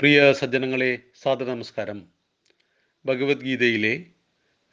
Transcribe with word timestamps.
പ്രിയ 0.00 0.32
സജ്ജനങ്ങളെ 0.32 0.98
സാദര 1.22 1.44
നമസ്കാരം 1.44 2.04
ഭഗവത്ഗീതയിലെ 3.06 4.04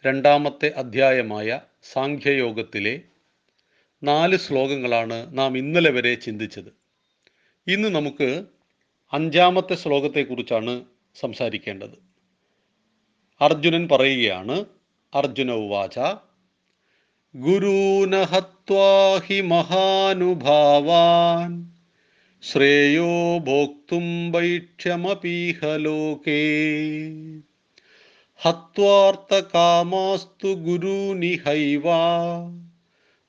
രണ്ടാമത്തെ 0.06 0.70
അധ്യായമായ 0.70 1.60
സാഖ്യയോഗത്തിലെ 1.94 3.02
നാല് 4.04 4.38
ശ്ലോകങ്ങളാണ് 4.38 5.38
നാം 5.38 5.58
ഇന്നലെ 5.58 5.90
വരെ 5.90 6.16
ചിന്തിച്ചത്. 6.16 6.72
ഇന്ന് 7.68 7.96
നമുക്ക് 7.96 8.46
അഞ്ചാമത്തെ 9.14 9.76
ശ്ലോകത്തെക്കുറിച്ചാണ് 9.76 10.86
സംസാരിക്കേണ്ടത്. 11.16 11.98
അർജുനൻ 13.42 13.88
പറയുകയാണ് 13.92 14.66
അർജുന 15.14 15.52
ഉവാച 15.52 16.00
ഗുരൂനഹത്വാഹി 17.36 19.42
മഹാനുഭാവാൻ 19.42 21.75
ശ്രേയോ 22.52 23.38
ഭോക്തും 23.38 24.32
വൈക്ഷമപീഹ 24.32 25.66
ലോകേ 25.66 26.60
ഹത്വാർത്ഥകാമാസ്തു 28.36 30.48
ഗുരുനിഹൈവ. 30.48 31.84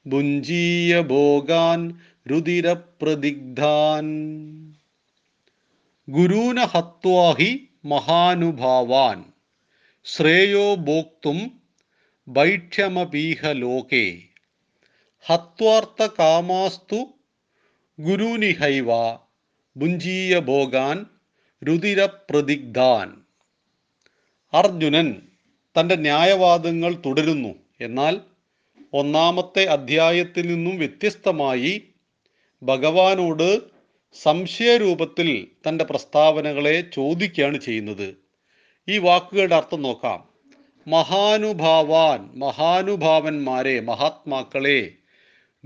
ഭുഞ്ജീയ 0.07 1.01
ഭോഗാൻ 1.01 2.01
രുതിരപ്രദിഗ്ധാൻ 2.31 4.07
ഗുരൂന 6.09 6.65
ഹത്വാഹി 6.65 7.69
മഹാനുഭാവാൻ. 7.85 9.25
ശ്രേയോ 10.05 10.75
ഭോക്തും 10.75 11.61
വൈക്ഷമപീഹ 12.29 13.47
ലോകേ 13.47 14.23
ഹത്വാർത്ഥകാമാസ്തു 15.23 17.16
ഗുരുനിഹൈവ 18.01 18.87
ഭുഞ്ജീയ 19.77 20.39
ഭോഗാൻ 20.39 21.07
രുതിരപ്രതിഗ്ധാൻ. 21.65 23.17
അർജുനൻ 24.53 25.23
തന്റെ 25.81 25.97
ന്യായവാദങ്ങൾ 25.97 26.95
തുടരുന്നു. 27.07 27.55
എന്നാൽ 27.81 28.21
ഒന്നാമത്തെ 28.93 29.65
അധ്യായത്തിൽ 29.65 30.47
നിന്നും 30.47 30.79
വ്യത്യസ്തമായി 30.79 31.83
ഭഗവാനോട് 32.63 33.61
സംശയരൂപത്തിൽ 34.23 35.47
തന്റെ 35.69 35.85
പ്രസ്താവനകളെ 35.85 36.81
ചോദിക്കുകയാണ് 36.81 37.61
ചെയ്യുന്നത്. 37.61 38.15
ഈ 38.89 38.99
വാക്കുകളുടെ 38.99 39.57
അർത്ഥം 39.57 39.83
നോക്കാം. 39.83 40.29
മഹാനുഭാവാൻ 40.87 42.39
മഹാനുഭാവന്മാരെ 42.39 43.81
മഹാത്മാക്കളെ 43.81 44.93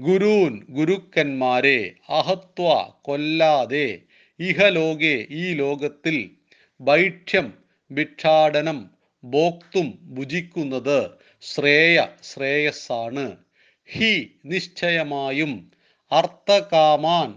ഗുരൂൻ 0.06 0.52
ഗുരുക്കന്മാരെ 0.76 1.78
അഹത്വ 2.18 2.68
കൊല്ലാതെ 3.06 3.86
ഇഹലോകെ 4.40 5.16
ഈ 5.42 5.44
ലോകത്തിൽ 5.60 6.16
ഭൈക്ഷ്യം 6.80 7.46
ഭിക്ഷാടനം 7.90 8.78
ഭോക്തും 9.24 9.88
ഭുജിക്കുന്നത് 10.16 10.98
ശ്രേയ 11.42 11.98
ശ്രേയസ്സാണ്. 12.28 13.26
ഹി 13.88 14.12
നിശ്ചയമായും 14.50 15.52
അർത്ഥകാമാൻ 16.10 17.30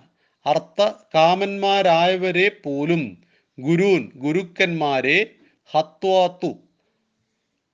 അർത്ഥകാമന്മാരായവരെ 0.45 2.47
പോലും 2.65 3.03
ഗുരൂൻ 3.57 4.03
ഗുരുക്കന്മാരെ 4.23 5.19
ഹത്വാത്തു 5.71 6.51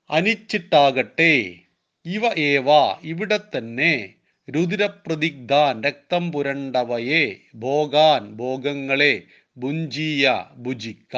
അനിച്ചിട്ടാകട്ടെ. 0.10 1.34
ഇവ 2.06 2.24
ഏവ 2.52 2.70
ഇവിടെ 3.12 3.40
തന്നെ 3.54 3.94
രുതിരപ്രതിഗ്ധാൻ 4.50 5.84
രക്തം 5.84 6.32
പുരണ്ടവയെ 6.32 7.36
ഭോഗാൻ 7.56 8.32
ഭോഗങ്ങളെ 8.32 9.22
ബുഞ്ചീയ 9.58 10.34
ഭുജിക്ക. 10.58 11.18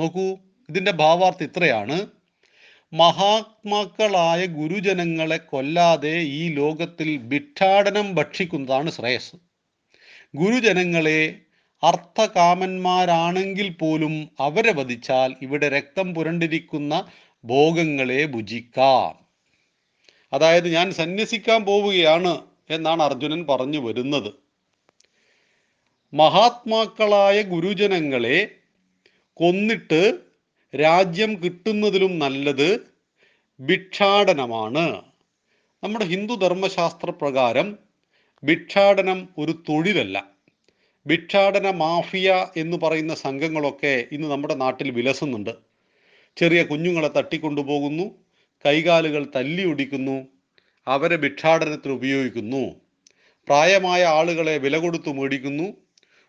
നോക്കൂ 0.00 0.38
ഇതിന്റെ 0.68 0.90
ഭാവാർത്ഥം 0.90 1.46
ഇത്രയാണ്. 1.46 2.06
മഹാത്മാക്കളായ 2.92 4.46
ഗുരുജനങ്ങളെ 4.46 5.36
കൊല്ലാതെ 5.36 6.18
ഈ 6.18 6.48
ലോകത്തിൽ 6.48 7.16
ഭിക്ഷാടനം 7.16 8.14
ഭക്ഷിക്കുന്നതാണ് 8.14 8.90
ശ്രേയസ്. 8.90 9.36
ഗുരുജനങ്ങളെ 10.34 11.36
അർത്ഥകാമന്മാരാണെങ്കിൽ 11.82 13.68
പോലും 13.68 14.28
അവരെ 14.40 14.72
വധിച്ചാൽ 14.72 15.34
ഇവിടെ 15.42 15.68
രക്തം 15.68 16.14
പുരണ്ടിരിക്കുന്ന 16.14 17.08
ഭോഗങ്ങളെ 17.44 18.26
ഭുജിക്കാം. 18.26 19.29
അതായത് 20.32 20.68
ഞാൻ 20.68 20.92
സന്യസിക്കാൻ 20.92 21.64
പോവുകയാണ് 21.64 22.40
എന്നാണ് 22.70 23.02
അർജുനൻ 23.02 23.46
പറഞ്ഞു 23.46 23.78
വരുന്നത്. 23.78 24.32
മഹാത്മാക്കളായ 26.14 27.42
ഗുരുജനങ്ങളെ 27.42 28.50
കൊന്നിട്ട് 29.34 30.18
രാജ്യം 30.80 31.40
കിട്ടുന്നതിലും 31.44 32.18
നല്ലത് 32.18 32.80
ഭിക്ഷാടനമാണ്. 33.60 35.02
നമ്മുടെ 35.84 36.04
ഹിന്ദു 36.04 36.34
ധർമ്മശാസ്ത്ര 36.34 37.10
പ്രകാരം 37.10 37.78
ഭിക്ഷാടനം 38.44 39.28
ഒരു 39.38 39.52
തൊഴിലല്ല. 39.68 40.24
ഭിക്ഷാടന 41.06 41.70
മാഫിയ 41.70 42.46
എന്ന് 42.56 42.76
പറയുന്ന 42.76 43.14
സംഘങ്ങളൊക്കെ 43.14 44.04
ഇന്ന് 44.12 44.28
നമ്മുടെ 44.28 44.54
നാട്ടിൽ 44.54 44.90
വിലസുന്നുണ്ട്. 44.90 45.50
ചെറിയ 46.36 46.62
കുഞ്ഞുങ്ങളെ 46.62 47.08
തട്ടിക്കൊണ്ടുപോകുന്നു. 47.08 48.29
കൈകാലുകൾ 48.66 49.26
തല്ലി 49.36 49.64
ഒടിക്കുന്നു 49.64 50.28
അവരെ 50.88 51.16
ഭിക്ഷാടനത്തിന് 51.16 51.92
ഉപയോഗിക്കുന്നു. 51.92 52.80
പ്രായമായ 53.48 54.04
ആളുകളെ 54.04 54.58
വില 54.58 54.78
കൊടുത്തു 54.78 55.10
മേടിക്കുന്നു. 55.10 55.72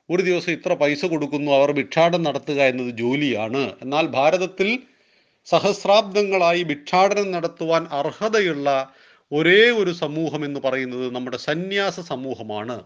ഒരു 0.09 0.24
ദിവസം 0.24 0.52
ഇത്ര 0.52 0.74
പൈസ 0.74 1.06
കൊടുക്കുന്നു 1.06 1.52
അവർ 1.52 1.72
ഭിക്ഷാടനം 1.72 2.24
നടത്തുക 2.24 2.62
എന്നത് 2.62 2.88
ജോലിയാണ്. 2.88 3.75
എന്നാൽ 3.81 4.08
ഭാരതത്തിൽ 4.08 4.80
സഹസ്രാബ്ദങ്ങളായി 5.46 6.64
ഭിക്ഷാടനം 6.64 7.31
നടത്തുവാൻ 7.31 7.88
അർഹതയുള്ള 7.91 8.94
ഒരേ 9.31 9.70
ഒരു 9.70 9.91
സമൂഹം 9.91 10.46
എന്ന് 10.46 10.59
പറയുന്നത് 10.59 11.16
നമ്മുടെ 11.16 11.38
സന്യാസ 11.38 12.00
സമൂഹമാണ്. 12.00 12.84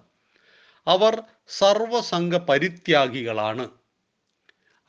അവർ 0.87 1.23
സർവസംഘ 1.47 2.37
പരിത്യാഗികളാണ് 2.37 3.69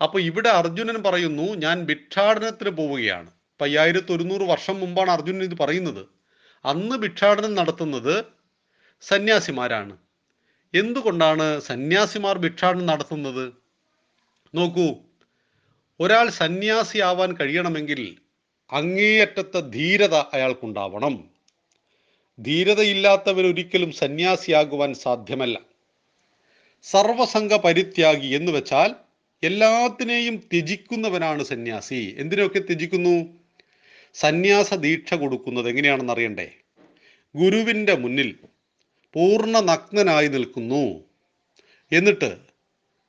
അപ്പോൾ 0.03 0.23
ഇവിടെ 0.23 0.49
അർജുനൻ 0.49 1.03
പറയുന്നു 1.03 1.43
ഞാൻ 1.43 1.85
ഭിക്ഷാടനത്തിന് 1.85 2.71
പോവുകയാണ്. 2.71 3.36
ഇപ്പം 3.57 3.67
അയ്യായിരത്തി 3.67 4.13
ഒരുന്നൂറ് 4.13 4.43
വർഷം 4.43 4.81
മുമ്പാണ് 4.81 5.11
അർജുനൻ 5.11 5.43
ഇത് 5.43 5.59
പറയുന്നത്. 5.61 6.07
അന്ന് 6.65 6.97
ഭിക്ഷാടനം 6.97 7.55
നടത്തുന്നത് 7.55 8.25
സന്യാസിമാരാണ്. 9.01 9.97
എന്തുകൊണ്ടാണ് 10.75 11.61
സന്യാസിമാർ 11.61 12.39
ഭിക്ഷാടനം 12.39 12.87
നടത്തുന്നത്? 12.87 13.53
നോക്കൂ 14.55 14.97
ഒരാൾ 16.01 16.29
സന്യാസിയാവാൻ 16.31 17.37
കഴിയണമെങ്കിൽ 17.41 18.17
അങ്ങേയറ്റത്തെ 18.73 19.61
ധീരത 19.61 20.15
അയാൾക്കുണ്ടാവണം. 20.15 21.31
ധീരതയില്ലാത്തവർ 22.39 23.47
ഒരിക്കലും 23.47 23.93
സന്യാസിയാകുവാൻ 23.93 24.95
സാധ്യമല്ല. 24.95 25.61
സർവസംഘ 26.83 27.57
പരിത്യാഗി 27.57 28.27
എന്ന് 28.27 28.53
വെച്ചാൽ 28.53 28.95
എല്ലാത്തിനെയും 29.43 30.37
ത്യജിക്കുന്നവനാണ് 30.37 31.43
സന്യാസി. 31.45 32.17
എന്തിനൊക്കെ 32.19 32.59
ത്യജിക്കുന്നു? 32.59 33.46
സന്യാസ 34.21 34.75
ദീക്ഷ 34.75 35.15
കൊടുക്കുന്നത് 35.15 35.69
എങ്ങനെയാണെന്ന് 35.69 36.13
അറിയണ്ടേ? 36.13 36.51
ഗുരുവിന്റെ 37.37 37.95
മുന്നിൽ 37.95 38.39
പൂർണ 39.13 39.61
നഗ്നനായി 39.61 40.29
നിൽക്കുന്നു. 40.29 41.05
എന്നിട്ട് 41.93 42.37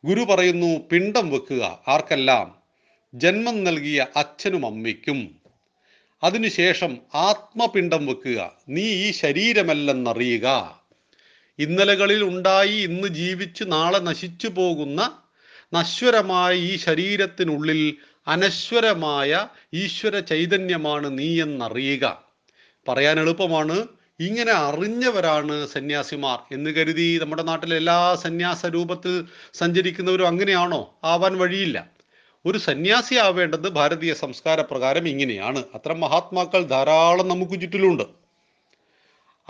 ഗുരു 0.06 0.23
പറയുന്നു 0.23 0.88
പിണ്ടം 0.91 1.29
വെക്കുക 1.29 1.84
ആർക്കെല്ലാം? 1.88 2.57
ജന്മം 3.13 3.63
നൽകിയ 3.63 4.07
അച്ഛനും 4.16 4.66
അമ്മയ്ക്കും. 4.66 5.35
അതിനുശേഷം 6.23 6.97
ആത്മപിണ്ഡം 7.13 8.06
വെക്കുക 8.06 8.51
നീ 8.69 8.84
ഈ 8.84 9.12
ശരീരമല്ലെന്നറിയുക. 9.12 10.79
ഇന്നലകളിൽ 11.59 12.24
ഉണ്ടായി 12.24 12.75
ഇന്ന് 12.75 13.07
ജീവിച്ച് 13.07 13.63
നാളെ 13.68 14.00
നശിച്ചു 14.00 14.47
പോകുന്ന 14.47 15.19
നശ്വരമായ 15.74 16.53
ഈ 16.53 16.75
ശരീരത്തിനുള്ളിൽ 16.75 17.98
അനശ്വരമായ 18.27 19.47
ഈശ്വര 19.74 20.19
ചൈതന്യമാണ് 20.19 21.19
നീ 21.19 21.41
എന്നറിയുക 21.41 22.24
പറയാൻ 22.88 23.19
എളുപ്പമാണ്. 23.19 23.88
ഇങ്ങനെ 24.19 24.51
അറിഞ്ഞവരാണ് 24.51 25.68
സന്യാസിമാർ 25.68 26.39
എന്ന് 26.51 26.69
കരുതി 26.69 27.19
നമ്മുടെ 27.21 27.44
നാട്ടിലെ 27.44 27.75
എല്ലാ 27.75 28.15
സന്യാസ 28.15 28.65
രൂപത്തിൽ 28.65 29.25
സഞ്ചരിക്കുന്നവരും 29.53 30.27
അങ്ങനെയാണോ? 30.27 30.95
ആവാൻ 31.03 31.38
വഴിയില്ല. 31.38 31.88
ഒരു 32.45 32.57
സന്യാസി 32.57 33.15
ആവേണ്ടത് 33.15 33.69
ഭാരതീയ 33.69 34.13
സംസ്കാര 34.13 34.62
പ്രകാരം 34.62 35.07
ഇങ്ങനെയാണ്. 35.07 35.63
അത്തരം 35.73 36.00
മഹാത്മാക്കൾ 36.00 36.63
ധാരാളം 36.63 37.27
നമുക്ക് 37.27 37.62
ചുറ്റിലുണ്ട്. 37.62 38.26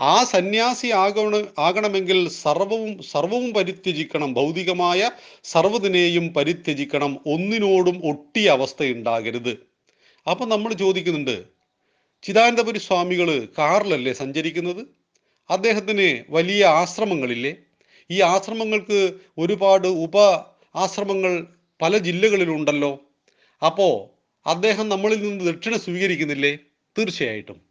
ആ 0.00 0.24
സന്യാസി 0.24 0.86
ആകണ 0.86 1.44
ആകണമെങ്കിൽ 1.58 2.28
സർവവും 2.28 3.02
സർവവും 3.02 3.52
പരിത്യജിക്കണം. 3.52 4.34
ഭൗതികമായ 4.34 5.10
സർവതിനെയും 5.44 6.34
പരിത്യജിക്കണം. 6.34 7.18
ഒന്നിനോടും 7.26 8.06
ഒട്ടിയ 8.06 8.48
അവസ്ഥയുണ്ടാകരുത്. 8.48 9.58
അപ്പം 10.30 10.48
നമ്മൾ 10.48 10.72
ചോദിക്കുന്നുണ്ട് 10.72 11.44
ചിദാനന്ദപുരി 12.22 12.78
സ്വാമികൾ 12.78 13.48
കാറിലല്ലേ 13.58 14.12
സഞ്ചരിക്കുന്നത്? 14.12 14.86
അദ്ദേഹത്തിന് 15.50 16.24
വലിയ 16.30 16.64
ആശ്രമങ്ങളില്ലേ? 16.66 17.56
ഈ 18.10 18.20
ആശ്രമങ്ങൾക്ക് 18.20 19.12
ഒരുപാട് 19.38 19.88
ഉപ 19.88 20.16
ആശ്രമങ്ങൾ 20.74 21.46
പല 21.82 21.98
ജില്ലകളിലുണ്ടല്ലോ. 21.98 23.00
അപ്പോൾ 23.66 23.94
അദ്ദേഹം 24.48 24.88
നമ്മളിൽ 24.88 25.22
നിന്ന് 25.22 25.44
ദക്ഷിണ 25.44 25.76
സ്വീകരിക്കുന്നില്ലേ? 25.76 26.58
തീർച്ചയായിട്ടും. 26.98 27.67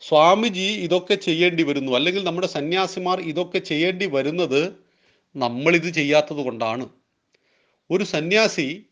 സ്വാമിജി 0.00 0.60
ഇതൊക്കെ 0.60 1.14
ചെയ്യേണ്ടി 1.14 1.62
വരുന്നു. 1.62 1.92
അല്ലെങ്കിൽ 1.92 2.24
നമ്മുടെ 2.24 2.46
സന്യാസിമാർ 2.46 3.20
ഇതൊക്കെ 3.20 3.58
ചെയ്യേണ്ടി 3.58 4.06
വരുന്നത് 4.06 4.74
നമ്മളിത് 5.36 5.92
ചെയ്യാത്തത് 5.94 6.36
കൊണ്ടാണ്. 6.36 6.88
ഒരു 7.90 8.04
സന്യാസി 8.04 8.84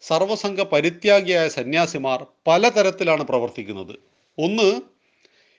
സർവസംഘ 0.00 0.62
പരിത്യാഗിയായ 0.62 1.48
സന്യാസിമാർ 1.48 2.26
പലതരത്തിലാണ് 2.46 3.24
പ്രവർത്തിക്കുന്നത്. 3.24 3.94
ഒന്ന് 4.38 4.80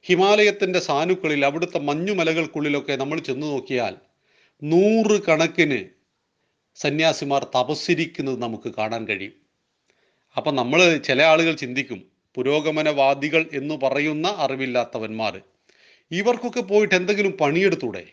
ഹിമാലയത്തിന്റെ 0.01 0.79
സാനുക്കളിൽ 0.79 1.45
അവിടുത്തെ 1.45 1.79
മഞ്ഞുമലകൾക്കുള്ളിലൊക്കെ 1.79 2.95
നമ്മൾ 2.95 3.19
ചെന്ന് 3.19 3.47
നോക്കിയാൽ 3.47 3.95
നൂറ് 4.63 5.21
കണക്കിന് 5.23 5.85
സന്യാസിമാർ 6.75 7.43
തപസ്സിരിക്കുന്നത് 7.43 8.41
നമുക്ക് 8.41 8.69
കാണാൻ 8.77 9.07
കഴിയും. 9.07 9.33
അപ്പം 10.37 10.55
നമ്മൾ 10.55 10.97
ചില 10.97 11.21
ആളുകൾ 11.21 11.55
ചിന്തിക്കും 11.55 12.18
പുരോഗമനവാദികൾ 12.39 13.49
എന്ന് 13.53 13.75
പറയുന്ന 13.75 14.35
അറിവില്ലാത്തവന്മാർ. 14.37 15.41
ഇവർക്കൊക്കെ 16.11 16.61
പോയിട്ട് 16.61 16.95
എന്തെങ്കിലും 16.95 17.31
പണിയെടുത്തൂടെ? 17.31 18.03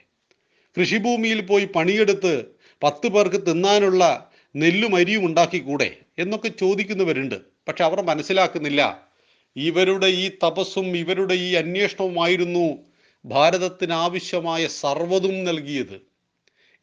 കൃഷിഭൂമിയിൽ 0.79 1.41
പോയി 1.41 1.65
പണിയെടുത്ത് 1.65 2.45
പത്ത് 2.83 3.09
പേർക്ക് 3.09 3.47
തിന്നാനുള്ള 3.47 4.31
നെല്ലും 4.57 4.97
അരിയും 4.97 5.27
ഉണ്ടാക്കിക്കൂടെ 5.27 5.97
എന്നൊക്കെ 6.19 6.49
ചോദിക്കുന്നവരുണ്ട്. 6.49 7.35
പക്ഷെ 7.69 7.85
അവർ 7.85 8.01
മനസ്സിലാക്കുന്നില്ല 8.01 9.09
ഇവരുടെ 9.57 10.07
ഈ 10.07 10.31
തപസ്സും 10.45 10.97
ഇവരുടെ 10.97 11.35
ഈ 11.35 11.55
അന്വേഷണവുമായിരുന്നു 11.55 12.79
ഭാരതത്തിന് 13.25 13.93
ആവശ്യമായ 13.93 14.67
സർവതും 14.67 15.45
നൽകിയത്. 15.45 16.01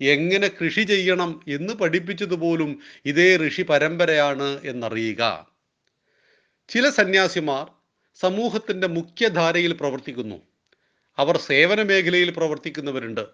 എങ്ങനെ 0.02 0.48
കൃഷി 0.48 0.82
ചെയ്യണം 0.82 1.42
എന്ന് 1.48 1.74
പഠിപ്പിച്ചതുപോലും 1.74 2.80
ഇതേ 3.06 3.38
ഋഷി 3.48 3.62
പരമ്പരയാണ് 3.62 4.60
എന്നറിയുക. 4.66 5.53
ചില 6.70 6.90
സന്യാസിമാർ 6.90 7.72
സമൂഹത്തിന്റെ 8.16 8.88
മുഖ്യധാരയിൽ 8.88 9.74
പ്രവർത്തിക്കുന്നു. 9.74 10.36
അവർ 11.18 11.38
സേവന 11.38 11.82
മേഖലയിൽ 11.82 12.30
പ്രവർത്തിക്കുന്നവരുണ്ട്. 12.32 13.28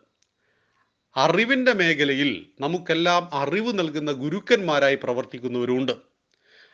അറിവിന്റെ 1.16 1.74
മേഖലയിൽ 1.74 2.46
നമുക്കെല്ലാം 2.60 3.30
അറിവ് 3.34 3.80
നൽകുന്ന 3.80 4.12
ഗുരുക്കന്മാരായി 4.12 4.96
പ്രവർത്തിക്കുന്നവരുണ്ട് 4.96 5.92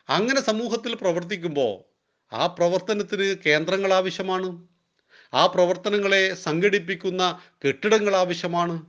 അങ്ങനെ 0.10 0.42
സമൂഹത്തിൽ 0.42 0.96
പ്രവർത്തിക്കുമ്പോൾ 0.96 1.96
ആ 2.36 2.48
പ്രവർത്തനത്തിന് 2.48 3.36
കേന്ദ്രങ്ങൾ 3.46 3.94
ആവശ്യമാണ്. 3.94 4.68
ആ 5.34 5.46
പ്രവർത്തനങ്ങളെ 5.46 6.34
സംഘടിപ്പിക്കുന്ന 6.34 7.40
കെട്ടിടങ്ങൾ 7.68 8.16
ആവശ്യമാണ്. 8.16 8.86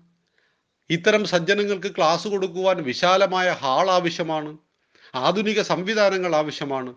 ഇത്തരം 0.90 1.24
സജ്ജനങ്ങൾക്ക് 1.24 1.96
ക്ലാസ് 1.96 2.28
കൊടുക്കുവാൻ 2.28 2.82
വിശാലമായ 2.82 3.50
ഹാൾ 3.50 3.90
ആവശ്യമാണ്. 3.90 4.58
ആധുനിക 5.14 5.62
സംവിധാനങ്ങൾ 5.62 6.36
ആവശ്യമാണ്. 6.36 6.94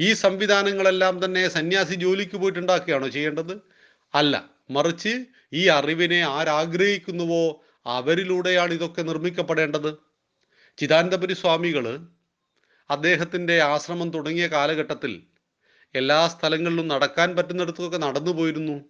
ഈ 0.00 0.12
സംവിധാനങ്ങളെല്ലാം 0.12 1.24
തന്നെ 1.24 1.48
സന്യാസി 1.48 1.94
ജോലിക്ക് 1.94 2.36
പോയിട്ടുണ്ടാക്കുകയാണോ 2.36 3.08
ചെയ്യേണ്ടത്? 3.08 3.60
അല്ല. 4.14 4.50
മറിച്ച് 4.70 5.24
ഈ 5.52 5.66
അറിവിനെ 5.68 6.20
ആരാഗ്രഹിക്കുന്നുവോ 6.20 7.60
അവരിലൂടെയാണ് 7.86 8.72
ഇതൊക്കെ 8.74 9.02
നിർമ്മിക്കപ്പെടേണ്ടത്. 9.02 9.98
ചിദാനന്ദപുരി 10.78 11.34
സ്വാമികൾ 11.34 11.98
അദ്ദേഹത്തിന്റെ 12.90 13.62
ആശ്രമം 13.62 14.10
തുടങ്ങിയ 14.10 14.46
കാലഘട്ടത്തിൽ 14.46 15.22
എല്ലാ 15.94 16.28
സ്ഥലങ്ങളിലും 16.28 16.88
നടക്കാൻ 16.88 17.36
പറ്റുന്നിടത്തൊക്കെ 17.36 17.96
നടന്നു 17.96 18.30
പോയിരുന്നു. 18.30 18.84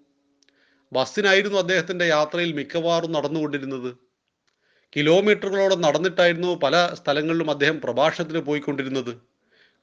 ബസ്സിനായിരുന്നു 0.92 1.58
അദ്ദേഹത്തിന്റെ 1.58 2.04
യാത്രയിൽ 2.04 2.52
മിക്കവാറും 2.52 3.12
നടന്നുകൊണ്ടിരുന്നത്. 3.12 3.96
കിലോമീറ്ററുകളോളം 4.96 5.80
നടന്നിട്ടായിരുന്നു 5.80 6.54
പല 6.54 6.94
സ്ഥലങ്ങളിലും 6.94 7.50
അദ്ദേഹം 7.50 7.80
പ്രഭാഷണത്തിന് 7.80 8.38
പോയിക്കൊണ്ടിരുന്നത്. 8.38 9.18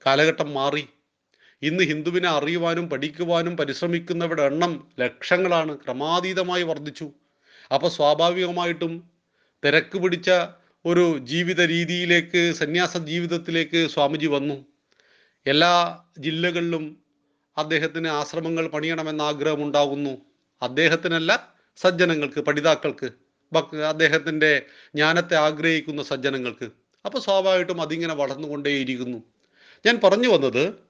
കാലഘട്ടം 0.06 0.54
മാറി. 0.54 0.88
ഇന്ന് 1.62 1.84
ഹിന്ദുവിനെ 1.84 2.30
അറിയുവാനും 2.30 2.90
പഠിക്കുവാനും 2.90 3.58
പരിശ്രമിക്കുന്നവരുടെ 3.58 4.42
എണ്ണം 4.42 4.88
ലക്ഷങ്ങളാണ് 5.00 5.78
ക്രമാതീതമായി 5.78 6.64
വർദ്ധിച്ചു. 6.64 7.12
അപ്പോൾ 7.74 7.90
സ്വാഭാവികമായിട്ടും 7.90 9.10
തിരക്ക് 9.66 9.98
പിടിച്ച 9.98 10.32
ഒരു 10.86 11.18
ജീവിത 11.20 11.62
രീതിയിലേക്ക് 11.66 12.54
സന്യാസ 12.54 12.98
ജീവിതത്തിലേക്ക് 12.98 13.88
സ്വാമിജി 13.88 14.26
വന്നു. 14.26 14.66
എല്ലാ 15.46 16.04
ജില്ലകളിലും 16.20 16.98
അദ്ദേഹത്തിന് 17.58 18.08
ആശ്രമങ്ങൾ 18.08 18.68
പണിയണമെന്ന 18.68 19.22
ആഗ്രഹം 19.22 19.64
ഉണ്ടാകുന്നു 19.64 20.18
അദ്ദേഹത്തിനല്ല 20.64 21.56
സജ്ജനങ്ങൾക്ക് 21.78 22.40
പഠിതാക്കൾക്ക് 22.40 23.10
അദ്ദേഹത്തിന്റെ 23.88 24.66
ജ്ഞാനത്തെ 24.96 25.36
ആഗ്രഹിക്കുന്ന 25.36 26.04
സജ്ജനങ്ങൾക്ക്. 26.04 26.66
അപ്പോൾ 27.06 27.20
സ്വാഭാവികമായിട്ടും 27.20 27.82
അതിങ്ങനെ 27.82 28.14
വളർന്നുകൊണ്ടേയിരിക്കുന്നു. 28.14 29.24
ഞാൻ 29.86 30.00
പറഞ്ഞു 30.04 30.28
വന്നത് 30.28 30.85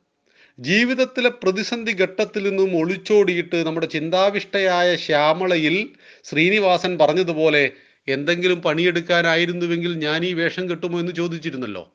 ജീവിതത്തിലെ 0.60 1.30
പ്രതിസന്ധി 1.30 1.92
ഘട്ടത്തിൽ 1.92 2.50
നിന്നും 2.50 2.78
ഒളിച്ചോടിയിട്ട് 2.78 3.66
നമ്മുടെ 3.66 3.88
ചിന്താവിഷ്ടയായ 3.88 4.96
ശ്യാമളയിൽ 4.96 5.90
ശ്രീനിവാസൻ 6.24 6.98
പറഞ്ഞതുപോലെ 6.98 7.72
എന്തെങ്കിലും 8.08 8.62
പണിയെടുക്കാനായിരുന്നുവെങ്കിൽ 8.62 9.94
ഞാൻ 9.98 10.26
ഈ 10.26 10.34
വേഷം 10.34 10.70
കെട്ടുമോ 10.70 11.00
എന്ന് 11.00 11.12
ചോദിച്ചിരുന്നല്ലോ. 11.12 11.92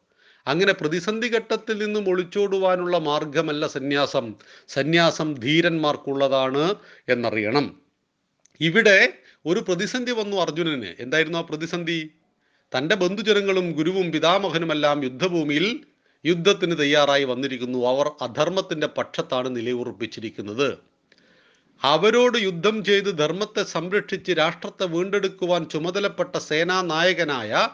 അങ്ങനെ 0.46 0.72
പ്രതിസന്ധി 0.72 1.28
ഘട്ടത്തിൽ 1.28 1.78
നിന്നും 1.78 2.08
ഒളിച്ചോടുവാനുള്ള 2.08 2.98
മാർഗമല്ല 2.98 3.66
സന്യാസം. 3.66 4.34
സന്യാസം 4.68 5.34
ധീരന്മാർക്കുള്ളതാണ് 5.34 6.74
എന്നറിയണം. 7.08 7.80
ഇവിടെ 8.60 9.12
ഒരു 9.46 9.60
പ്രതിസന്ധി 9.60 10.12
വന്നു 10.12 10.36
അർജുനന്. 10.36 10.94
എന്തായിരുന്നു 11.00 11.38
ആ 11.38 11.40
പ്രതിസന്ധി? 11.40 12.10
തന്റെ 12.76 12.94
ബന്ധുജനങ്ങളും 12.94 13.72
ഗുരുവും 13.72 14.12
പിതാമഹനുമെല്ലാം 14.12 15.04
യുദ്ധഭൂമിയിൽ 15.04 15.80
യുദ്ധത്തിന് 16.24 16.78
തയ്യാറായി 16.78 17.24
വന്നിരിക്കുന്നു. 17.24 17.86
അവർ 17.88 18.10
അധർമ്മത്തിന്റെ 18.22 18.86
പക്ഷത്താണ് 18.86 19.56
നിലയുറപ്പിച്ചിരിക്കുന്നത്. 19.56 20.78
അവരോട് 21.82 22.38
യുദ്ധം 22.38 22.84
ചെയ്ത് 22.84 23.18
ധർമ്മത്തെ 23.18 23.62
സംരക്ഷിച്ച് 23.62 24.32
രാഷ്ട്രത്തെ 24.32 24.84
വീണ്ടെടുക്കുവാൻ 24.86 25.64
ചുമതലപ്പെട്ട 25.64 26.36
സേനാനായകനായ 26.36 27.68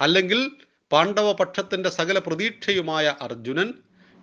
അല്ലെങ്കിൽ 0.00 0.50
പാണ്ഡവ 0.92 1.32
പക്ഷത്തിന്റെ 1.32 1.88
സകല 1.88 2.18
പ്രതീക്ഷയുമായ 2.18 3.14
അർജുനൻ 3.20 3.74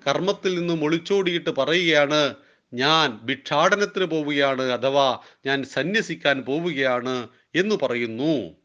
കർമ്മത്തിൽ 0.08 0.60
നിന്നും 0.60 0.84
ഒളിച്ചോടിയിട്ട് 0.84 1.50
പറയുകയാണ് 1.50 2.36
ഞാൻ 2.74 3.20
ഭിക്ഷാടനത്തിന് 3.24 4.06
പോവുകയാണ് 4.06 4.62
അഥവാ 4.62 5.20
ഞാൻ 5.46 5.64
സന്യസിക്കാൻ 5.64 6.42
പോവുകയാണ് 6.42 7.28
എന്ന് 7.56 7.76
പറയുന്നു. 7.76 8.56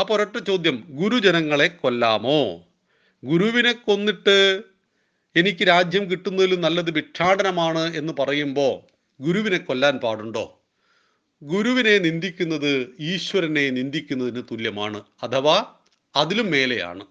അപ്പോൾ 0.00 0.14
ഒരൊറ്റ 0.14 0.38
ചോദ്യം 0.38 0.84
ഗുരുജനങ്ങളെ 0.88 1.66
കൊല്ലാമോ? 1.66 2.68
ഗുരുവിനെ 3.24 3.72
കൊന്നിട്ട് 3.72 4.62
എനിക്ക് 5.36 5.68
രാജ്യം 5.68 6.10
കിട്ടുന്നതിലും 6.10 6.60
നല്ലത് 6.60 6.90
ഭിക്ഷാടനമാണ് 6.90 7.96
എന്ന് 7.96 8.12
പറയുമ്പോൾ 8.18 8.72
ഗുരുവിനെ 9.22 9.58
കൊല്ലാൻ 9.58 9.96
പാടുണ്ടോ? 9.98 10.62
ഗുരുവിനെ 11.42 11.98
നിന്ദിക്കുന്നത് 11.98 12.96
ഈശ്വരനെ 13.00 13.70
നിന്ദിക്കുന്നതിന് 13.70 14.42
തുല്യമാണ് 14.50 15.02
അഥവാ 15.22 15.74
അതിലും 16.16 16.50
മേലെയാണ്. 16.50 17.06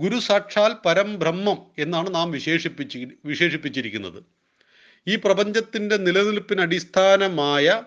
ഗുരു 0.00 0.18
സാക്ഷാൽ 0.18 0.74
പരംബ്രഹ്മം 0.86 1.58
എന്നാണ് 1.78 2.14
നാം 2.14 2.30
വിശേഷിപ്പിച്ച് 2.30 3.06
വിശേഷിപ്പിച്ചിരിക്കുന്നത്. 3.24 4.22
ഈ 5.08 5.16
പ്രപഞ്ചത്തിന്റെ 5.16 5.96
നിലനിൽപ്പിന് 5.96 6.60
അടിസ്ഥാനമായ 6.60 7.82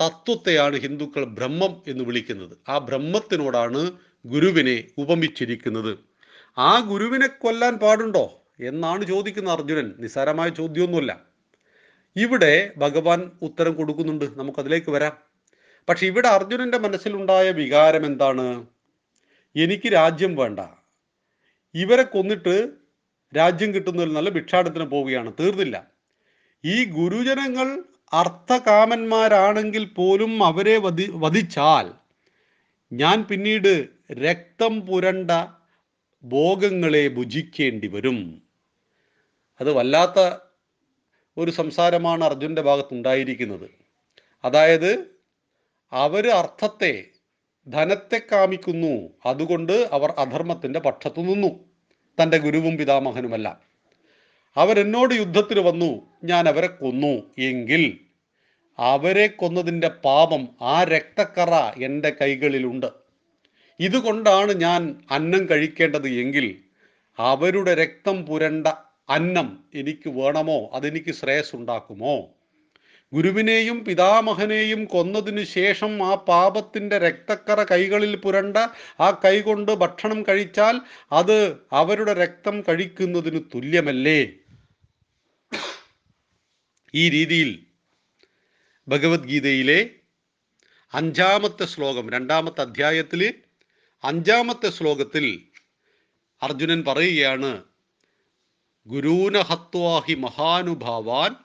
തത്വത്തെയാണ് 0.00 0.76
ഹിന്ദുക്കൾ 0.76 1.24
ബ്രഹ്മം 1.24 1.82
എന്ന് 1.88 2.04
വിളിക്കുന്നത്. 2.04 2.58
ആ 2.68 2.78
ബ്രഹ്മത്തിനോടാണ് 2.78 3.92
ഗുരുവിനെ 4.26 4.84
ഉപമിച്ചിരിക്കുന്നത്. 4.98 6.15
ആ 6.58 6.80
ഗുരുവിനെ 6.80 7.26
കൊല്ലാൻ 7.26 7.74
പാടുണ്ടോ 7.74 8.42
എന്നാണ് 8.60 9.04
ചോദിക്കുന്നത് 9.04 9.54
അർജുനൻ. 9.54 9.94
നിസ്സാരമായ 9.98 10.48
ചോദ്യമൊന്നുമല്ല. 10.48 11.20
ഇവിടെ 12.16 12.72
ഭഗവാൻ 12.76 13.30
ഉത്തരം 13.42 13.74
കൊടുക്കുന്നുണ്ട്. 13.74 14.24
നമുക്കതിലേക്ക് 14.38 14.90
വരാം. 14.90 15.16
പക്ഷെ 15.88 16.06
ഇവിടെ 16.06 16.28
അർജുനന്റെ 16.28 16.78
മനസ്സിലുണ്ടായ 16.78 17.50
വികാരം 17.50 18.06
എന്താണ്? 18.06 18.66
എനിക്ക് 19.56 19.92
രാജ്യം 19.92 20.36
വേണ്ട. 20.36 20.60
ഇവരെ 21.74 22.02
കൊന്നിട്ട് 22.02 22.70
രാജ്യം 23.36 23.74
കിട്ടുന്നതിൽ 23.74 24.12
നല്ല 24.12 24.30
ഭിക്ഷാടത്തിന് 24.30 24.84
പോവുകയാണ്. 24.84 25.32
തീർന്നില്ല. 25.40 25.86
ഈ 26.64 26.84
ഗുരുജനങ്ങൾ 26.84 27.82
അർത്ഥകാമന്മാരാണെങ്കിൽ 28.12 29.84
പോലും 29.84 30.44
അവരെ 30.44 30.76
വധി 30.76 31.10
വധിച്ചാൽ 31.14 31.92
ഞാൻ 32.92 33.24
പിന്നീട് 33.24 33.86
രക്തം 34.12 34.80
പുരണ്ട 34.80 35.30
ഭോഗങ്ങളെ 36.24 37.08
ഭുജിക്കേണ്ടി 37.08 37.86
വരും. 37.86 38.42
അത് 39.60 39.72
വല്ലാത്ത 39.72 40.36
ഒരു 41.36 41.50
സംസാരമാണ് 41.50 42.24
അർജുന്റെ 42.24 42.62
ഭാഗത്തുണ്ടായിരിക്കുന്നത്. 42.62 43.70
അതായത് 44.44 45.06
അവർ 45.92 46.28
അർത്ഥത്തെ 46.28 47.04
ധനത്തെ 47.68 48.20
കാമിക്കുന്നു. 48.32 49.08
അതുകൊണ്ട് 49.26 49.88
അവർ 49.92 50.10
അധർമ്മത്തിന്റെ 50.10 50.78
പക്ഷത്തു 50.78 51.20
നിന്നു. 51.20 51.48
തന്റെ 52.22 52.38
ഗുരുവും 52.38 52.76
പിതാമഹനുമെല്ലാം. 52.76 53.56
അവരെന്നോട് 54.56 55.14
യുദ്ധത്തിന് 55.14 55.60
വന്നു. 55.60 56.06
ഞാൻ 56.24 56.48
അവരെ 56.48 56.66
കൊന്നു. 56.66 57.22
എങ്കിൽ 57.38 57.98
അവരെ 58.78 59.26
കൊന്നതിന്റെ 59.26 59.88
പാപം 59.88 60.48
ആ 60.62 60.84
രക്തക്കറ 60.84 61.54
എന്റെ 61.84 62.10
കൈകളിലുണ്ട്. 62.20 63.05
ഇതുകൊണ്ടാണ് 63.80 64.52
ഞാൻ 64.52 64.82
അന്നം 65.10 65.50
കഴിക്കേണ്ടത് 65.50 66.08
എങ്കിൽ 66.08 66.46
അവരുടെ 67.18 67.74
രക്തം 67.74 68.26
പുരണ്ട 68.26 68.66
അന്നം 69.08 69.48
എനിക്ക് 69.74 70.08
വേണമോ? 70.08 70.70
അതെനിക്ക് 70.72 71.12
ശ്രേയസ് 71.12 71.56
ഉണ്ടാക്കുമോ 71.56 72.16
ഗുരുവിനെയും 73.12 73.84
പിതാമഹനെയും 73.84 74.84
കൊന്നതിനു 74.84 75.44
ശേഷം 75.44 76.04
ആ 76.04 76.14
പാപത്തിന്റെ 76.28 76.98
രക്തക്കറ 76.98 77.62
കൈകളിൽ 77.62 78.16
പുരണ്ട 78.16 78.56
ആ 79.00 79.10
കൈകൊണ്ട് 79.24 79.72
ഭക്ഷണം 79.72 80.22
കഴിച്ചാൽ 80.22 80.80
അത് 81.12 81.38
അവരുടെ 81.72 82.12
രക്തം 82.14 82.60
കഴിക്കുന്നതിന് 82.60 83.40
തുല്യമല്ലേ? 83.54 84.20
ഈ 86.94 87.08
രീതിയിൽ 87.08 87.50
ഭഗവത്ഗീതയിലെ 88.88 89.80
അഞ്ചാമത്തെ 90.94 91.64
ശ്ലോകം 91.64 92.10
രണ്ടാമത്തെ 92.10 92.60
അധ്യായത്തിൽ 92.60 93.22
അഞ്ചാമത്തെ 94.06 94.70
ശ്ലോകത്തിൽ 94.70 95.40
അർജുനൻ 96.42 96.84
പറയുകയാണ് 96.84 97.64
ഗുരൂനഹത്വാഹി 98.86 100.14
മഹാനുഭാവാൻ 100.14 101.36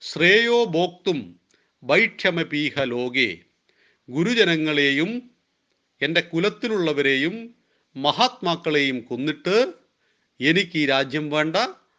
ശ്രേയോ 0.00 0.64
ഭോക്തും 0.64 1.40
വൈക്ഷമപീഹ 1.84 2.82
ലോകെ. 2.82 3.38
ഗുരുജനങ്ങളെയും 4.10 5.30
എന്റെ 6.02 6.20
കുലത്തിലുള്ളവരെയും 6.20 7.54
മഹാത്മാക്കളെയും 7.96 9.00
കൊന്നിട്ട് 9.00 9.72
എനിക്ക് 10.40 10.78
ഈ 10.78 10.86
രാജ്യം 10.86 11.30
വേണ്ട 11.30 11.56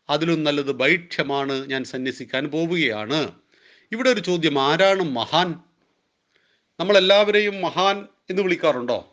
അതിലും 0.09 0.43
നല്ലത് 0.43 0.71
ഭൈക്ഷ്യമാണ് 0.71 1.65
ഞാൻ 1.67 1.83
സന്യസിക്കാൻ 1.83 2.47
പോവുകയാണ്. 2.47 3.31
ഇവിടെ 3.91 4.09
ഒരു 4.09 4.19
ചോദ്യം 4.19 4.59
ആരാണ് 4.59 5.03
മഹാൻ? 5.03 5.55
നമ്മളെല്ലാവരെയും 6.79 7.61
മഹാൻ 7.61 8.07
എന്ന് 8.29 8.41
വിളിക്കാറുണ്ടോ? 8.41 9.08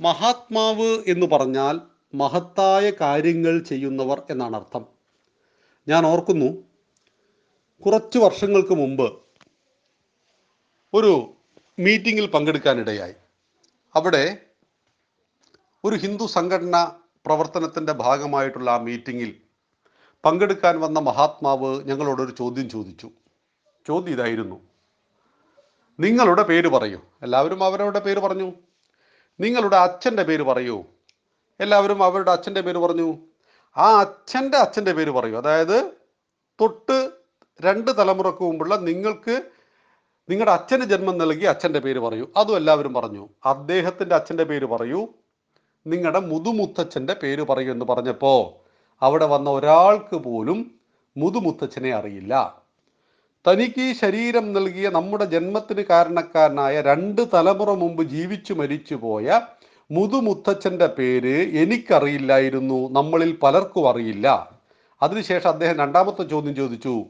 മഹാത്മാവ് 0.00 1.02
എന്ന് 1.06 1.26
പറഞ്ഞാൽ 1.26 1.80
മഹത്തായ 2.14 2.90
കാര്യങ്ങൾ 2.90 3.58
ചെയ്യുന്നവർ 3.58 4.22
എന്നാണ് 4.30 4.56
അർത്ഥം. 4.56 4.86
ഞാൻ 5.88 6.06
ഓർക്കുന്നു 6.06 6.64
കുറച്ച് 7.84 8.18
വർഷങ്ങൾക്ക് 8.18 8.74
മുമ്പ് 8.74 9.18
ഒരു 10.94 11.34
മീറ്റിങ്ങിൽ 11.78 12.26
പങ്കെടുക്കാനിടയായി. 12.26 13.14
അവിടെ 13.94 14.38
ഒരു 15.84 15.96
ഹിന്ദു 15.96 16.26
സംഘടന 16.26 16.92
പ്രവർത്തനത്തിന്റെ 17.26 17.92
ഭാഗമായിട്ടുള്ള 17.92 18.70
ആ 18.70 18.78
മീറ്റിങ്ങിൽ 18.78 19.34
പങ്കെടുക്കാൻ 20.24 20.80
വന്ന 20.80 20.98
മഹാത്മാവ് 20.98 21.82
ഞങ്ങളോടൊരു 21.84 22.34
ചോദ്യം 22.38 22.70
ചോദിച്ചു. 22.70 23.10
ചോദ്യം 23.86 24.12
ഇതായിരുന്നു. 24.12 24.60
നിങ്ങളുടെ 26.00 26.42
പേര് 26.42 26.68
പറയൂ. 26.68 27.00
എല്ലാവരും 27.22 27.64
അവരവരുടെ 27.64 28.00
പേര് 28.00 28.20
പറഞ്ഞു. 28.20 28.52
നിങ്ങളുടെ 29.40 29.76
അച്ഛന്റെ 29.76 30.22
പേര് 30.22 30.42
പറയൂ. 30.42 30.84
എല്ലാവരും 31.60 32.04
അവരുടെ 32.04 32.30
അച്ഛന്റെ 32.30 32.60
പേര് 32.60 32.78
പറഞ്ഞു. 32.78 33.16
ആ 33.76 34.00
അച്ഛന്റെ 34.00 34.58
അച്ഛന്റെ 34.58 34.92
പേര് 34.92 35.10
പറയൂ. 35.10 35.36
അതായത് 35.36 35.92
തൊട്ട് 36.60 37.10
രണ്ട് 37.60 37.98
തലമുറയ്ക്ക് 37.98 38.42
മുമ്പുള്ള 38.42 38.76
നിങ്ങൾക്ക് 38.76 39.42
നിങ്ങളുടെ 40.30 40.52
അച്ഛന് 40.52 40.84
ജന്മം 40.84 41.18
നൽകി 41.18 41.44
അച്ഛന്റെ 41.44 41.78
പേര് 41.78 41.98
പറയൂ. 41.98 42.28
അതും 42.36 42.56
എല്ലാവരും 42.56 42.94
പറഞ്ഞു. 42.94 43.28
അദ്ദേഹത്തിന്റെ 43.46 44.14
അച്ഛന്റെ 44.14 44.44
പേര് 44.44 44.66
പറയൂ. 44.66 45.08
നിങ്ങളുടെ 45.86 46.20
മുതുമുത്തച്ഛന്റെ 46.20 47.14
പേര് 47.14 47.42
പറയൂ 47.42 47.72
എന്ന് 47.72 47.84
പറഞ്ഞപ്പോൾ 47.84 48.64
അവിടെ 49.02 49.26
വന്ന 49.26 49.50
ഒരാൾക്ക് 49.50 50.16
പോലും 50.16 50.74
മുതുമുത്തച്ഛനെ 51.16 51.94
അറിയില്ല. 51.94 52.63
തനിക്ക് 53.46 53.80
ഈ 53.80 53.92
ശരീരം 53.92 54.52
നൽകിയ 54.52 54.90
നമ്മുടെ 54.90 55.24
ജന്മത്തിന് 55.24 55.82
കാരണക്കാരനായ 55.82 56.80
രണ്ട് 56.80 57.28
തലമുറ 57.34 57.70
മുമ്പ് 57.70 58.02
ജീവിച്ചു 58.02 58.52
മരിച്ചു 58.52 58.94
പോയ 58.94 59.40
മുതുമുത്തച്ഛന്റെ 59.90 60.86
പേര് 60.86 61.58
എനിക്കറിയില്ലായിരുന്നു. 61.62 62.88
നമ്മളിൽ 62.90 63.38
പലർക്കും 63.42 63.88
അറിയില്ല. 63.88 64.50
അതിനുശേഷം 65.02 65.48
അദ്ദേഹം 65.48 65.78
രണ്ടാമത്തെ 65.78 66.22
ചോദ്യം 66.22 66.54
ചോദിച്ചു. 66.54 67.04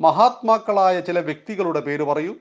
മഹാത്മാക്കളായ 0.00 1.00
ചില 1.00 1.20
വ്യക്തികളുടെ 1.20 1.80
പേര് 1.80 2.02
പറയൂ. 2.02 2.34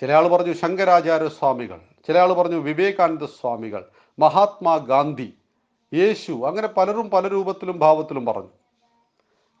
ചില 0.00 0.12
ആൾ 0.12 0.28
പറഞ്ഞു 0.28 0.52
ശങ്കരാചാര്യ 0.52 1.28
സ്വാമികൾ 1.28 1.80
ചില 2.06 2.18
ആൾ 2.18 2.32
പറഞ്ഞു 2.32 2.56
വിവേകാനന്ദ 2.56 3.24
സ്വാമികൾ 3.24 3.84
മഹാത്മാഗാന്ധി 4.18 5.34
യേശു 5.94 6.32
അങ്ങനെ 6.32 6.68
പലരും 6.68 7.10
പല 7.10 7.28
രൂപത്തിലും 7.28 7.78
ഭാവത്തിലും 7.78 8.26
പറഞ്ഞു. 8.26 8.48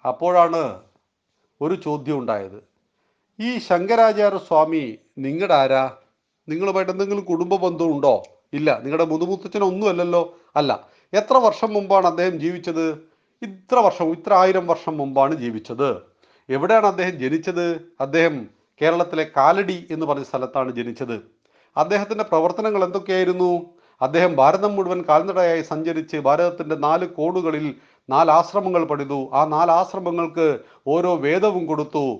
അപ്പോഴാണ് 0.06 0.80
ഒരു 1.60 1.74
ചോദ്യം 1.74 2.18
ഉണ്ടായത്. 2.18 2.64
ഈ 3.40 3.58
ശങ്കരാചാര്യ 3.58 4.38
സ്വാമി 4.38 4.98
നിങ്ങളുടെ 5.18 5.54
ആരാ? 5.54 5.92
നിങ്ങളുമായിട്ട് 6.48 6.92
എന്തെങ്കിലും 6.92 7.24
കുടുംബ 7.24 7.54
ബന്ധം 7.54 7.94
ഉണ്ടോ? 7.94 8.22
ഇല്ല. 8.52 8.80
നിങ്ങളുടെ 8.82 9.04
മുതുമുത്തച്ഛനൊന്നും 9.04 9.88
അല്ലല്ലോ. 9.88 10.36
അല്ല. 10.56 10.88
എത്ര 11.14 11.36
വർഷം 11.36 11.72
മുമ്പാണ് 11.72 12.06
അദ്ദേഹം 12.06 12.40
ജീവിച്ചത്? 12.40 12.90
ഇത്ര 13.42 13.74
വർഷം 13.74 14.12
ഇത്ര 14.12 14.34
ആയിരം 14.34 14.66
വർഷം 14.66 14.96
മുമ്പാണ് 14.96 15.34
ജീവിച്ചത്. 15.34 16.02
എവിടെയാണ് 16.48 16.86
അദ്ദേഹം 16.86 17.10
ജനിച്ചത്? 17.10 17.80
അദ്ദേഹം 18.00 18.46
കേരളത്തിലെ 18.82 19.30
കാലടി 19.36 19.86
എന്ന് 19.90 20.06
പറഞ്ഞ 20.06 20.22
സ്ഥലത്താണ് 20.22 20.72
ജനിച്ചത്. 20.72 21.20
അദ്ദേഹത്തിന്റെ 21.76 22.24
പ്രവർത്തനങ്ങൾ 22.24 22.84
എന്തൊക്കെയായിരുന്നു? 22.84 23.66
അദ്ദേഹം 24.00 24.36
ഭാരതം 24.36 24.76
മുഴുവൻ 24.76 25.04
കാൽനടയായി 25.08 25.62
സഞ്ചരിച്ച് 25.62 26.16
ഭാരതത്തിന്റെ 26.16 26.76
നാല് 26.76 27.06
കോണുകളിൽ 27.06 27.74
നാല് 28.10 28.30
ആശ്രമങ്ങൾ 28.30 28.84
പണിതു. 28.84 29.30
ആ 29.32 29.44
നാല് 29.44 29.70
ആശ്രമങ്ങൾക്ക് 29.70 30.58
ഓരോ 30.86 31.14
വേദവും 31.14 31.66
കൊടുത്തു. 31.66 32.18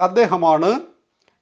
അദ്ദേഹമാണ് 0.00 0.80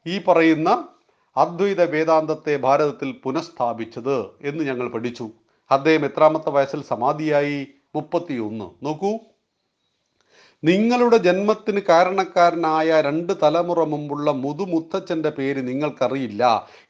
ഈ 0.06 0.20
പറയുന്ന 0.28 0.88
അദ്വൈത 1.36 1.82
വേദാന്തത്തെ 1.82 2.56
ഭാരതത്തിൽ 2.56 3.20
പുനഃസ്ഥാപിച്ചത് 3.22 4.20
എന്ന് 4.42 4.64
ഞങ്ങൾ 4.64 4.88
പഠിച്ചു. 4.88 5.30
അദ്ദേഹം 5.70 6.04
എത്രാമത്തെ 6.04 6.50
വയസ്സിൽ 6.50 6.82
സമാധിയായി? 6.82 7.66
മുപ്പത്തിയൊന്ന്. 7.94 8.84
നോക്കൂ. 8.84 9.18
നിങ്ങളുടെ 10.64 11.16
ജന്മത്തിന് 11.16 11.80
കാരണക്കാരനായ 11.88 13.00
രണ്ട് 13.00 13.32
തലമുറ 13.42 13.84
മുമ്പുള്ള 13.84 14.30
മുതുമുത്തച്ഛന്റെ 14.32 15.30
പേര് 15.30 15.68
നിങ്ങൾക്കറിയില്ല. 15.68 16.42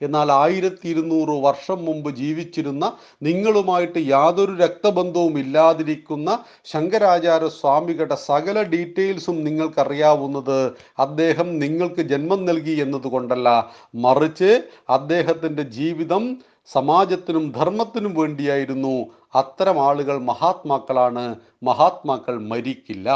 എന്നാൽ 0.02 0.32
ആയിരത്തി 0.32 0.86
ഇരുന്നൂറ് 0.88 1.34
വർഷം 1.44 1.84
മുമ്പ് 1.84 2.10
ജീവിച്ചിരുന്ന 2.10 2.92
നിങ്ങളുമായിട്ട് 3.22 3.98
യാതൊരു 3.98 4.54
രക്തബന്ധവും 4.56 5.38
ഇല്ലാതിരിക്കുന്ന 5.38 6.38
ശങ്കരാചാര്യ 6.64 7.48
സ്വാമികളുടെ 7.48 8.14
സകല 8.14 8.62
ഡീറ്റെയിൽസും 8.62 9.44
നിങ്ങൾക്കറിയാവുന്നത് 9.44 10.58
അദ്ദേഹം 10.98 11.58
നിങ്ങൾക്ക് 11.58 12.02
ജന്മം 12.02 12.44
നൽകി 12.44 12.76
എന്നതുകൊണ്ടല്ല. 12.80 13.48
മറിച്ച് 13.94 14.52
അദ്ദേഹത്തിന്റെ 14.88 15.62
ജീവിതം 15.62 16.26
സമാജത്തിനും 16.74 17.50
ധർമ്മത്തിനും 17.50 18.14
വേണ്ടിയായിരുന്നു. 18.14 18.96
അത്തരം 19.34 19.78
ആളുകൾ 19.88 20.18
മഹാത്മാക്കളാണ്. 20.18 21.24
മഹാത്മാക്കൾ 21.62 22.36
മരിക്കില്ല. 22.52 23.08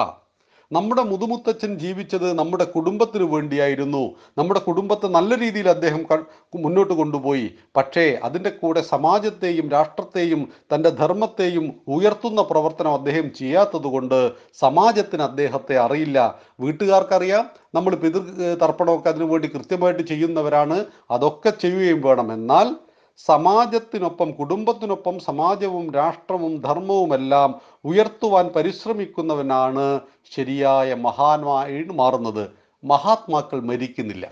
നമ്മുടെ 0.72 1.02
മുതുമുത്തച്ഛൻ 1.02 1.78
ജീവിച്ചത് 1.78 2.38
നമ്മുടെ 2.38 2.64
കുടുംബത്തിന് 2.64 3.22
വേണ്ടിയായിരുന്നു. 3.24 4.14
നമ്മുടെ 4.38 4.60
കുടുംബത്തെ 4.60 5.06
നല്ല 5.06 5.38
രീതിയിൽ 5.38 5.68
അദ്ദേഹം 5.68 6.02
മുന്നോട്ട് 6.54 6.94
കൊണ്ടുപോയി. 6.94 7.50
പക്ഷേ 7.76 8.18
അതിന്റെ 8.24 8.50
കൂടെ 8.50 8.80
സമാജത്തെയും 8.80 9.68
രാഷ്ട്രത്തെയും 9.70 10.48
തന്റെ 10.74 10.90
ധർമ്മത്തെയും 10.90 11.74
ഉയർത്തുന്ന 11.88 12.42
പ്രവർത്തനം 12.42 12.94
അദ്ദേഹം 12.94 13.30
ചെയ്യാത്തതുകൊണ്ട് 13.34 14.32
സമാജത്തിന് 14.54 15.22
അദ്ദേഹത്തെ 15.22 15.78
അറിയില്ല. 15.78 16.18
വീട്ടുകാർക്കറിയാം. 16.60 17.44
നമ്മൾ 17.74 17.94
പിതൃ 17.94 18.20
തർപ്പണമൊക്കെ 18.62 19.08
അതിനുവേണ്ടി 19.08 19.48
കൃത്യമായിട്ട് 19.48 20.02
ചെയ്യുന്നവരാണ്. 20.02 20.84
അതൊക്കെ 21.10 21.50
ചെയ്യുകയും 21.50 22.00
വേണം. 22.00 22.32
എന്നാൽ 22.32 22.68
സമാജത്തിനൊപ്പം 23.26 24.30
കുടുംബത്തിനൊപ്പം 24.30 25.18
സമാജവും 25.18 25.94
രാഷ്ട്രവും 25.94 26.60
ധർമ്മവുമെല്ലാം 26.60 27.60
ഉയർത്തുവാൻ 27.84 28.48
പരിശ്രമിക്കുന്നവനാണ് 28.48 30.00
ശരിയായ 30.32 30.94
മഹാന്മായി 30.94 31.84
മാറുന്നത്. 31.84 32.50
മഹാത്മാക്കൾ 32.84 33.60
മരിക്കുന്നില്ല. 33.60 34.30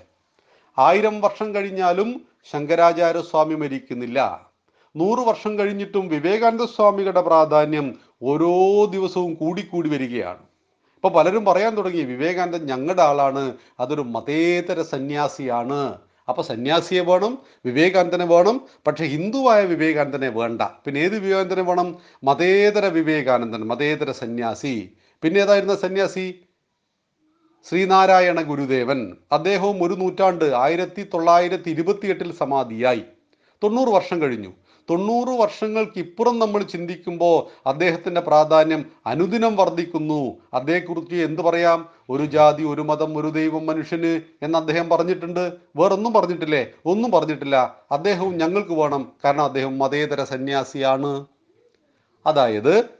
ആയിരം 0.79 1.21
വർഷം 1.21 1.55
കഴിഞ്ഞാലും 1.55 2.27
ശങ്കരാചാര്യ 2.53 3.21
സ്വാമി 3.21 3.55
മരിക്കുന്നില്ല. 3.55 4.49
നൂറ് 4.97 5.19
വർഷം 5.19 5.59
കഴിഞ്ഞിട്ടും 5.59 6.09
വിവേകാനന്ദ 6.09 6.65
സ്വാമികളുടെ 6.65 7.21
പ്രാധാന്യം 7.21 7.99
ഓരോ 8.23 8.85
ദിവസവും 8.85 9.35
കൂടിക്കൂടി 9.35 9.89
വരികയാണ്. 9.89 10.39
ഇപ്പൊ 10.95 11.09
പലരും 11.09 11.45
പറയാൻ 11.45 11.77
തുടങ്ങി 11.77 12.03
വിവേകാനന്ദൻ 12.03 12.67
ഞങ്ങളുടെ 12.67 13.03
ആളാണ് 13.03 13.57
അതൊരു 13.81 14.01
മതേതര 14.01 14.83
സന്യാസിയാണ്. 14.83 15.99
അപ്പൊ 16.29 16.43
സന്യാസിയെ 16.43 17.01
വേണം 17.01 17.39
വിവേകാനന്ദനെ 17.67 18.25
വേണം 18.25 18.61
പക്ഷേ 18.87 19.05
ഹിന്ദുവായ 19.05 19.65
വിവേകാനന്ദനെ 19.65 20.29
വേണ്ട. 20.29 20.63
പിന്നെ 20.63 20.99
ഏത് 20.99 21.19
വിവേകാനന്ദനെ 21.19 21.63
വേണം? 21.63 21.99
മതേതര 22.25 22.87
വിവേകാനന്ദൻ 22.87 23.61
മതേതര 23.61 24.11
സന്യാസി. 24.11 24.93
പിന്നെ 25.23 25.41
ഏതായിരുന്ന 25.41 25.77
സന്യാസി? 25.77 26.35
ശ്രീനാരായണ 27.69 28.43
ഗുരുദേവൻ. 28.43 29.17
അദ്ദേഹവും 29.33 29.83
ഒരു 29.83 29.95
നൂറ്റാണ്ട് 29.95 30.45
ആയിരത്തി 30.45 31.11
തൊള്ളായിരത്തി 31.15 31.71
ഇരുപത്തിയെട്ടിൽ 31.71 32.33
സമാധിയായി. 32.33 33.03
തൊണ്ണൂറ് 33.63 33.89
വർഷം 33.89 34.23
കഴിഞ്ഞു. 34.23 34.53
തൊണ്ണൂറ് 34.91 35.41
വർഷങ്ങൾക്കിപ്പുറം 35.41 36.39
നമ്മൾ 36.39 36.63
ചിന്തിക്കുമ്പോൾ 36.63 37.69
അദ്ദേഹത്തിന്റെ 37.69 38.21
പ്രാധാന്യം 38.21 38.85
അനുദിനം 39.07 39.57
വർദ്ധിക്കുന്നു. 39.57 40.37
അതേക്കുറിച്ച് 40.55 41.15
എന്ത് 41.15 41.43
പറയാം? 41.43 41.89
ഒരു 42.11 42.25
ജാതി 42.25 42.65
ഒരു 42.65 42.83
മതം 42.83 43.19
ഒരു 43.19 43.29
ദൈവം 43.29 43.67
മനുഷ്യന് 43.67 44.21
എന്ന് 44.43 44.59
അദ്ദേഹം 44.59 44.89
പറഞ്ഞിട്ടുണ്ട്. 44.89 45.53
വേറൊന്നും 45.77 46.13
പറഞ്ഞിട്ടില്ലേ? 46.13 46.67
ഒന്നും 46.87 47.11
പറഞ്ഞിട്ടില്ല. 47.11 47.77
അദ്ദേഹവും 47.93 48.39
ഞങ്ങൾക്ക് 48.39 48.73
വേണം. 48.73 49.13
കാരണം 49.25 49.45
അദ്ദേഹം 49.45 49.79
മതേതര 49.79 50.25
സന്യാസിയാണ്. 50.25 51.27
അതായത് 52.27 52.96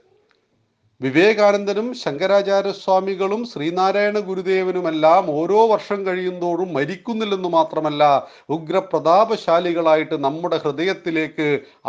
വിവേകാനന്ദനും 1.01 1.87
ശങ്കരാചാര്യസ്വാമികളും 1.95 3.41
ശ്രീനാരായണ 3.45 4.19
ഗുരുദേവനുമെല്ലാം 4.19 5.25
ഓരോ 5.31 5.59
വർഷം 5.67 5.99
കഴിയുന്തോറും 6.05 6.69
മരിക്കുന്നില്ലെന്ന് 6.73 7.49
മാത്രമല്ല 7.49 8.03
ഉഗ്രപ്രതാപശാലികളായിട്ട് 8.49 10.17
നമ്മുടെ 10.23 10.57
ഹൃദയത്തിലേക്ക് 10.57 11.47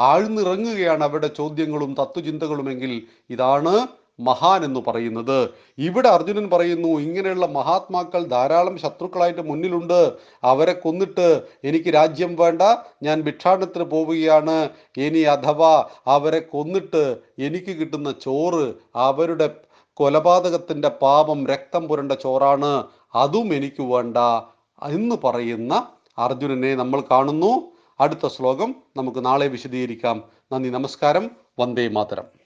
ആഴ്ന്നിറങ്ങുകയാണ് 0.08 1.04
അവരുടെ 1.04 1.30
ചോദ്യങ്ങളും 1.36 1.92
തത്വചിന്തകളുമെങ്കിൽ 1.94 2.92
ഇതാണ് 3.30 3.74
മഹാൻ 4.20 4.64
എന്ന് 4.64 4.80
പറയുന്നത്. 4.86 5.48
ഇവിടെ 5.78 6.08
അർജുനൻ 6.08 6.50
പറയുന്നു 6.50 6.88
ഇങ്ങനെയുള്ള 6.88 7.46
മഹാത്മാക്കൾ 7.46 8.24
ധാരാളം 8.24 8.78
ശത്രുക്കളായിട്ട് 8.78 9.48
മുന്നിലുണ്ട്. 9.48 10.12
അവരെ 10.44 10.72
കൊന്നിട്ട് 10.72 11.42
എനിക്ക് 11.64 11.94
രാജ്യം 11.94 12.36
വേണ്ട. 12.36 12.62
ഞാൻ 13.02 13.20
ഭിക്ഷാടനത്തിന് 13.20 13.84
പോവുകയാണ്. 13.84 14.68
ഇനി 14.96 15.18
അഥവാ 15.18 15.88
അവരെ 16.06 16.38
കൊന്നിട്ട് 16.38 17.16
എനിക്ക് 17.38 17.76
കിട്ടുന്ന 17.76 18.14
ചോറ് 18.22 18.74
അവരുടെ 18.96 19.50
കൊലപാതകത്തിന്റെ 19.94 20.88
പാപം 20.88 21.46
രക്തം 21.46 21.88
പുരണ്ട 21.88 22.12
ചോറാണ്. 22.12 22.84
അതും 23.14 23.54
എനിക്ക് 23.54 23.82
വേണ്ട. 23.82 24.16
എന്ന് 24.82 25.16
പറയുന്ന 25.24 25.86
അർജുനനെ 26.18 26.74
നമ്മൾ 26.74 27.00
കാണുന്നു. 27.00 27.72
അടുത്ത 28.00 28.26
ശ്ലോകം 28.26 28.74
നമുക്ക് 28.96 29.24
നാളെ 29.24 29.46
വിശദീകരിക്കാം. 29.46 30.24
നന്ദി 30.52 30.68
നമസ്കാരം. 30.68 31.30
വന്ദേ 31.58 31.88
മാതരം. 31.88 32.37